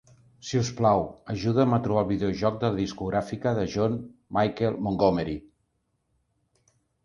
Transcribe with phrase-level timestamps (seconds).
[0.51, 1.03] Si us plau,
[1.33, 4.01] ajuda'm a trobar el videojoc de la discografia de John
[4.41, 5.41] Michael Montgomery.